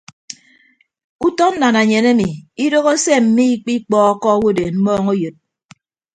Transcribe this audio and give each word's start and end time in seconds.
Utọ 1.25 1.45
nnananyen 1.53 2.05
emi 2.11 2.27
idoho 2.65 2.91
se 3.03 3.13
mmikpikpọọkọ 3.23 4.27
owodeen 4.35 4.75
mmọọñ 4.79 5.07
eyod. 5.13 5.35